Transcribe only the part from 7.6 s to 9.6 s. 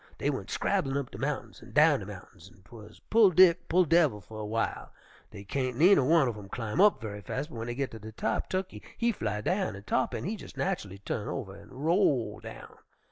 dey git ter de top, Tukkey he fly